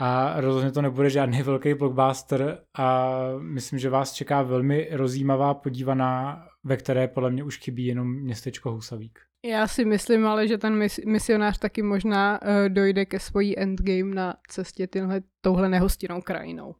[0.00, 6.46] a rozhodně to nebude žádný velký blockbuster a myslím, že vás čeká velmi rozjímavá podívaná,
[6.64, 9.18] ve které podle mě už chybí jenom městečko Husavík.
[9.46, 14.14] Já si myslím ale, že ten mis- misionář taky možná uh, dojde ke svojí endgame
[14.14, 16.74] na cestě tyhle, touhle nehostinnou krajinou.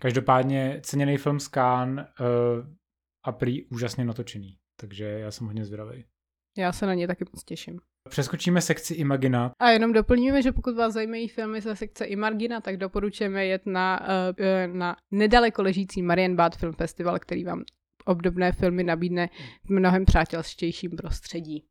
[0.00, 2.26] Každopádně ceněný film Cannes uh,
[3.24, 6.04] a prý úžasně natočený, takže já jsem hodně zvědavý.
[6.58, 7.80] Já se na ně taky moc těším.
[8.08, 9.52] Přeskočíme sekci Imagina.
[9.60, 14.00] A jenom doplníme, že pokud vás zajímají filmy ze sekce Imagina, tak doporučujeme jet na,
[14.30, 17.62] uh, na nedaleko ležící Marienbad Film Festival, který vám
[18.04, 19.28] obdobné filmy nabídne
[19.64, 21.64] v mnohem přátelštějším prostředí.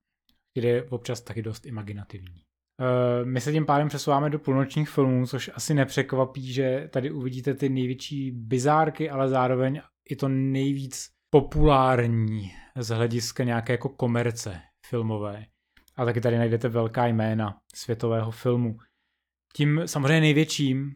[0.52, 2.41] který je občas taky dost imaginativní.
[2.82, 7.54] Uh, my se tím pádem přesouváme do půlnočních filmů, což asi nepřekvapí, že tady uvidíte
[7.54, 15.46] ty největší bizárky, ale zároveň i to nejvíc populární z hlediska nějaké jako komerce filmové.
[15.95, 18.77] A taky tady najdete velká jména světového filmu.
[19.54, 20.95] Tím samozřejmě největším,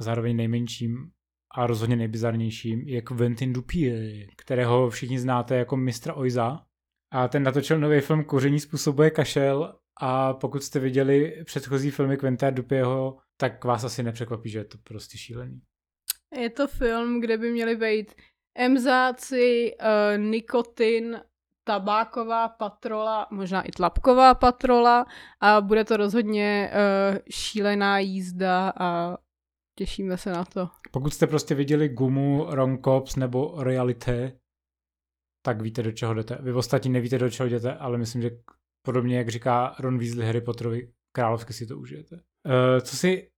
[0.00, 1.10] zároveň nejmenším
[1.54, 6.64] a rozhodně nejbizarnějším je Quentin Dupieux, kterého všichni znáte jako mistra Oiza.
[7.12, 12.54] A ten natočil nový film Koření způsobuje kašel a pokud jste viděli předchozí filmy Quentin
[12.54, 15.60] Dupieho, tak vás asi nepřekvapí, že je to prostě šílený.
[16.40, 18.14] Je to film, kde by měly být
[18.58, 21.20] emzáci, uh, nikotin,
[21.68, 25.06] tabáková patrola, možná i tlapková patrola
[25.40, 29.16] a bude to rozhodně uh, šílená jízda a
[29.78, 30.68] těšíme se na to.
[30.90, 34.38] Pokud jste prostě viděli Gumu, Rom Cops nebo Reality,
[35.46, 36.38] tak víte, do čeho jdete.
[36.40, 38.30] Vy ostatní nevíte, do čeho jdete, ale myslím, že
[38.86, 42.16] podobně, jak říká Ron Weasley Harry Potterovi, královsky si to užijete.
[42.16, 43.30] Uh, co si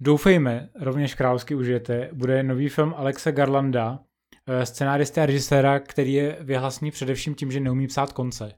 [0.00, 3.98] doufejme, rovněž královsky užijete, bude nový film Alexa Garlanda,
[4.48, 8.54] uh, scenárista a režiséra, který je vyhlasný především tím, že neumí psát konce.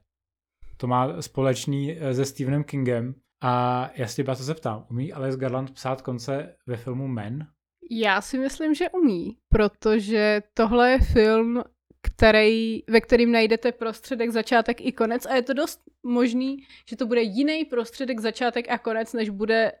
[0.77, 5.71] To má společný uh, se Stephenem Kingem a já se to zeptám, umí Alex Garland
[5.71, 7.47] psát konce ve filmu Men?
[7.91, 11.63] Já si myslím, že umí, protože tohle je film,
[12.01, 16.57] který, ve kterým najdete prostředek, začátek i konec a je to dost možný,
[16.89, 19.71] že to bude jiný prostředek, začátek a konec, než bude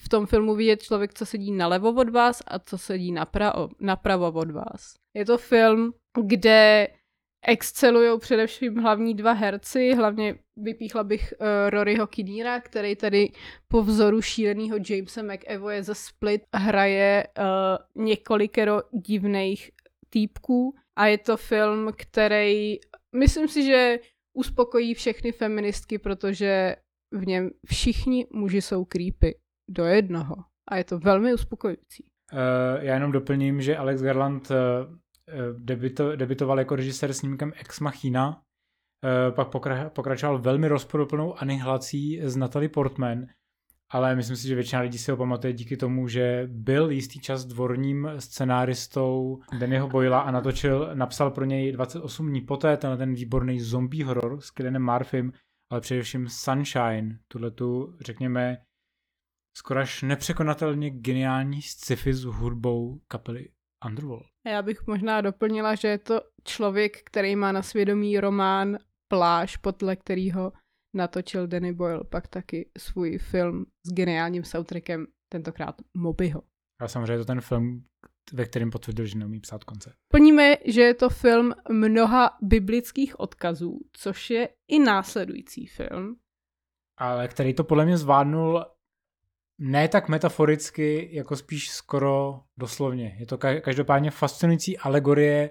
[0.00, 4.32] v tom filmu vidět člověk, co sedí nalevo od vás a co sedí napravo, napravo
[4.32, 4.94] od vás.
[5.16, 6.88] Je to film, kde
[7.46, 13.32] excelují především hlavní dva herci, hlavně vypíchla bych uh, Roryho Kinneara, který tady
[13.68, 19.70] po vzoru šíleného Jamesa McAvoye ze Split hraje uh, několikero divných
[20.10, 22.76] týpků a je to film, který
[23.16, 23.98] myslím si, že
[24.38, 26.76] uspokojí všechny feministky, protože
[27.12, 29.34] v něm všichni muži jsou creepy
[29.68, 30.34] do jednoho
[30.68, 32.04] a je to velmi uspokojující.
[32.32, 32.38] Uh,
[32.84, 34.56] já jenom doplním, že Alex Garland uh,
[35.58, 42.36] debito, debitoval jako režisér snímkem Ex Machina, uh, pak pokra, pokračoval velmi rozporuplnou anihilací z
[42.36, 43.26] Natalie Portman,
[43.90, 47.44] ale myslím si, že většina lidí si ho pamatuje díky tomu, že byl jistý čas
[47.44, 53.60] dvorním scenáristou Dannyho Boyla a natočil, napsal pro něj 28 dní poté ten, ten výborný
[53.60, 55.32] zombie horor s Kylianem Murphym,
[55.70, 58.56] ale především Sunshine, tuhle tu, řekněme,
[59.56, 63.48] skoro až nepřekonatelně geniální sci-fi s hudbou kapely
[63.86, 64.26] Underworld.
[64.46, 69.96] Já bych možná doplnila, že je to člověk, který má na svědomí román Pláž, podle
[69.96, 70.52] kterého
[70.96, 76.42] natočil Danny Boyle pak taky svůj film s geniálním soundtrackem, tentokrát Mobyho.
[76.80, 77.84] A samozřejmě je to ten film,
[78.32, 79.94] ve kterém potvrdil, že neumí psát konce.
[80.12, 86.16] Plníme, že je to film mnoha biblických odkazů, což je i následující film.
[86.98, 88.64] Ale který to podle mě zvládnul
[89.62, 93.16] ne tak metaforicky, jako spíš skoro doslovně.
[93.18, 95.50] Je to každopádně fascinující alegorie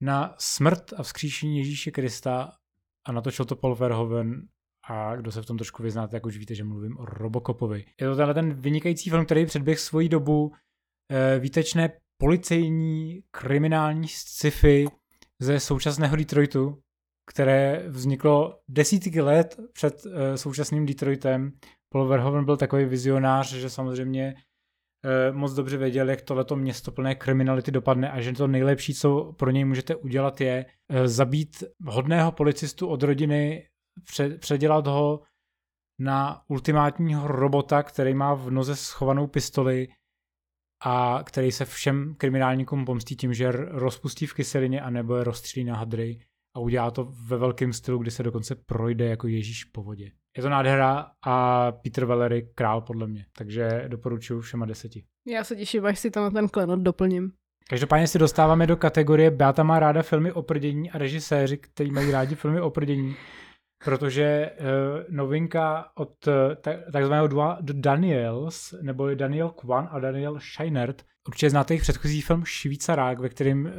[0.00, 2.52] na smrt a vzkříšení Ježíše Krista
[3.06, 4.48] a natočil to Paul Verhoeven
[4.88, 7.84] a kdo se v tom trošku vyznáte, tak už víte, že mluvím o Robocopovi.
[8.00, 10.52] Je to tenhle ten vynikající film, který předběh svoji dobu
[11.10, 14.86] e, výtečné policejní kriminální sci-fi
[15.40, 16.82] ze současného Detroitu,
[17.30, 21.52] které vzniklo desítky let před e, současným Detroitem.
[21.92, 24.34] Paul Verhoeven byl takový vizionář, že samozřejmě
[25.04, 29.32] e, moc dobře věděl, jak tohleto město plné kriminality dopadne a že to nejlepší, co
[29.32, 33.68] pro něj můžete udělat, je e, zabít hodného policistu od rodiny
[34.38, 35.22] předělat ho
[36.00, 39.88] na ultimátního robota, který má v noze schovanou pistoli
[40.84, 45.64] a který se všem kriminálníkům pomstí tím, že rozpustí v kyselině a nebo je rozstřílí
[45.64, 46.20] na hadry
[46.56, 50.10] a udělá to ve velkém stylu, kdy se dokonce projde jako Ježíš po vodě.
[50.36, 55.04] Je to nádhera a Peter Valery král podle mě, takže doporučuji všema deseti.
[55.26, 57.32] Já se těším, až si tam na ten klenot doplním.
[57.68, 62.10] Každopádně si dostáváme do kategorie Beata má ráda filmy o prdění a režiséři, kteří mají
[62.10, 63.16] rádi filmy o prdění
[63.84, 64.66] protože uh,
[65.08, 66.34] novinka od uh,
[66.92, 67.28] takzvaného
[67.60, 73.64] Daniels, nebo Daniel Kwan a Daniel Scheinert, určitě znáte jejich předchozí film Švýcarák, ve kterém
[73.64, 73.72] uh,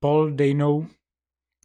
[0.00, 0.86] Paul Dano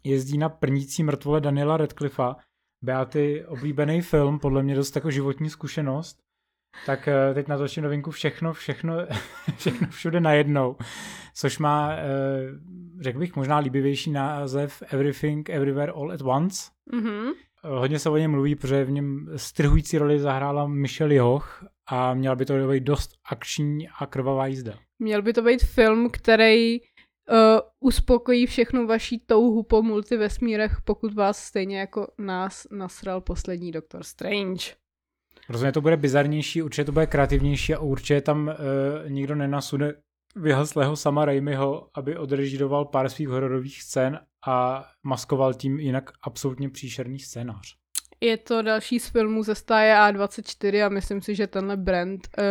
[0.04, 2.36] jezdí na prnící mrtvole Daniela Radcliffa.
[2.84, 6.18] Beaty oblíbený film, podle mě dost jako životní zkušenost.
[6.86, 8.94] Tak uh, teď natočím novinku všechno, všechno,
[9.58, 10.76] všechno všude najednou,
[11.36, 12.00] což má, uh,
[13.02, 16.72] řekl bych, možná líbivější název Everything Everywhere All at Once.
[16.94, 17.34] Mm-hmm.
[17.64, 22.36] Hodně se o něm mluví, protože v něm strhující roli zahrála Michelle Joch a měla
[22.36, 24.74] by to být dost akční a krvavá jízda.
[25.00, 26.80] Měl by to být film, který
[27.80, 34.76] uspokojí všechnu vaší touhu po multivesmírech, pokud vás stejně jako nás nasral poslední Doctor Strange.
[35.50, 39.94] Rozumím, to bude bizarnější, určitě to bude kreativnější a určitě tam uh, nikdo nenasude
[40.36, 47.20] vyhaslého sama Raimiho, aby odrežíroval pár svých hororových scén a maskoval tím jinak absolutně příšerný
[47.20, 47.76] scénář.
[48.22, 52.44] Je to další z filmů ze stáje A24 a myslím si, že tenhle brand uh,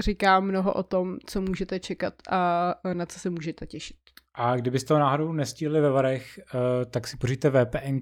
[0.00, 3.96] říká mnoho o tom, co můžete čekat a na co se můžete těšit.
[4.38, 6.60] A kdybyste to náhodou nestíli ve Varech, uh,
[6.90, 7.98] tak si poříte VPN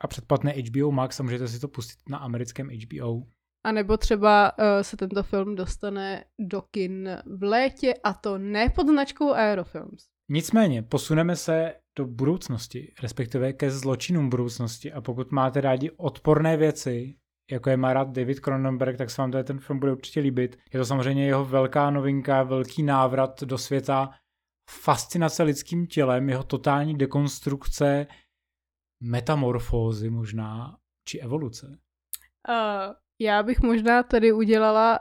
[0.00, 3.22] a předplatné HBO Max a můžete si to pustit na americkém HBO.
[3.64, 8.68] A nebo třeba uh, se tento film dostane do kin v létě a to ne
[8.68, 10.06] pod značkou Aerofilms.
[10.30, 17.14] Nicméně, posuneme se do budoucnosti, respektive ke zločinům budoucnosti a pokud máte rádi odporné věci,
[17.50, 20.58] jako je má rád David Cronenberg, tak se vám tady ten film bude určitě líbit.
[20.72, 24.10] Je to samozřejmě jeho velká novinka, velký návrat do světa,
[24.68, 28.06] fascinace lidským tělem, jeho totální dekonstrukce,
[29.02, 31.66] metamorfózy možná, či evoluce.
[31.66, 35.00] Uh, já bych možná tady udělala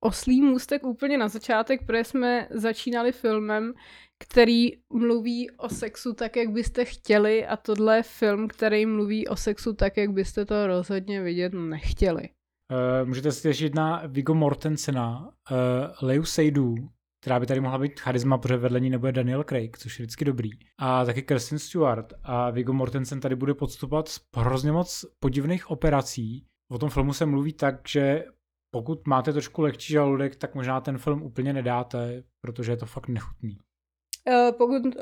[0.00, 3.72] oslý můstek úplně na začátek, protože jsme začínali filmem,
[4.18, 9.36] který mluví o sexu tak, jak byste chtěli a tohle je film, který mluví o
[9.36, 12.28] sexu tak, jak byste to rozhodně vidět nechtěli.
[12.72, 18.00] Uh, můžete si těšit na Vigo Mortensena, uh, Leu Seydoux, která by tady mohla být
[18.00, 20.50] charisma, protože vedle ní nebude Daniel Craig, což je vždycky dobrý.
[20.78, 22.12] A taky Kirsten Stewart.
[22.22, 26.46] A Vigo Mortensen tady bude podstupovat hrozně moc podivných operací.
[26.70, 28.24] O tom filmu se mluví tak, že
[28.70, 33.08] pokud máte trošku lehčí žaludek, tak možná ten film úplně nedáte, protože je to fakt
[33.08, 33.58] nechutný.
[34.28, 34.92] Uh, pokud uh,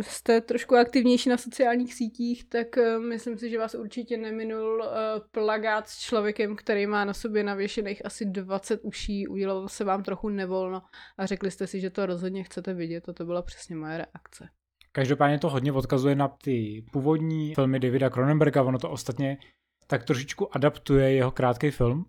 [0.00, 4.84] jste trošku aktivnější na sociálních sítích, tak uh, myslím si, že vás určitě neminul
[5.30, 10.28] plagát s člověkem, který má na sobě navěšených asi 20 uší, udělal se vám trochu
[10.28, 10.82] nevolno
[11.18, 14.48] a řekli jste si, že to rozhodně chcete vidět a to byla přesně moje reakce.
[14.92, 19.38] Každopádně to hodně odkazuje na ty původní filmy Davida Cronenberga, ono to ostatně
[19.86, 22.04] tak trošičku adaptuje jeho krátký film,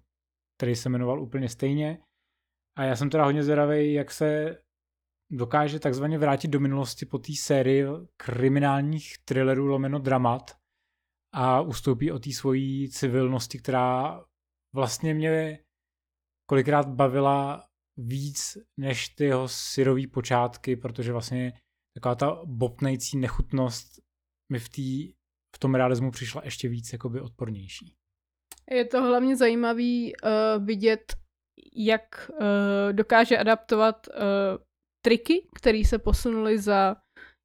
[0.58, 2.00] který se jmenoval úplně stejně.
[2.78, 4.58] A já jsem teda hodně zvědavý, jak se
[5.32, 7.86] dokáže takzvaně vrátit do minulosti po té sérii
[8.18, 10.52] kriminálních thrillerů lomeno dramat
[11.34, 14.22] a ustoupí o té svojí civilnosti, která
[14.76, 15.60] vlastně mě
[16.50, 17.68] kolikrát bavila
[17.98, 21.54] víc než ty jeho syrový počátky, protože vlastně
[21.94, 24.02] taková ta bopnející nechutnost
[24.52, 25.14] mi v, tý,
[25.56, 27.96] v tom realismu přišla ještě víc jakoby odpornější.
[28.72, 31.16] Je to hlavně zajímavý uh, vidět,
[31.76, 34.24] jak uh, dokáže adaptovat uh,
[35.02, 36.96] triky, které se posunuly za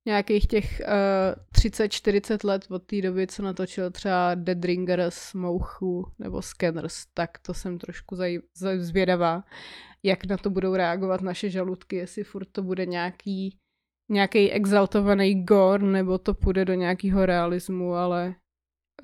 [0.06, 6.42] nějakých těch uh, 30-40 let od té doby, co natočil třeba Dead Ringers, Mouchu nebo
[6.42, 8.40] Scanners, tak to jsem trošku zaj-
[8.78, 9.44] zvědavá,
[10.02, 13.58] jak na to budou reagovat naše žaludky, jestli furt to bude nějaký
[14.10, 18.34] nějaký exaltovaný gore, nebo to půjde do nějakého realismu, ale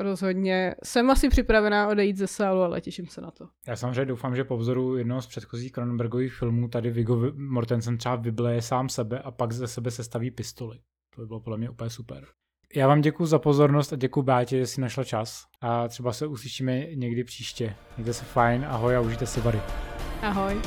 [0.01, 3.49] rozhodně jsem asi připravená odejít ze sálu, ale těším se na to.
[3.67, 8.17] Já samozřejmě doufám, že po vzoru jednoho z předchozích Cronenbergových filmů tady Viggo Mortensen třeba
[8.17, 10.79] vybleje sám sebe a pak ze sebe se staví pistoli.
[11.15, 12.25] To by bylo podle mě úplně super.
[12.75, 15.45] Já vám děkuji za pozornost a děkuji Bátě, že jsi našla čas.
[15.61, 17.75] A třeba se uslyšíme někdy příště.
[17.97, 19.61] Mějte se fajn, ahoj a užijte si vary.
[20.23, 20.61] Ahoj.